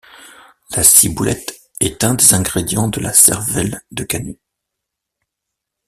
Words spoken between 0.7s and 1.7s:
La ciboulette